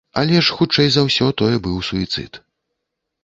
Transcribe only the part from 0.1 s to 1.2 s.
Але ж, хутчэй за